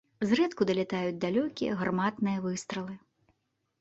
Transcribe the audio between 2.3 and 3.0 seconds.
выстралы.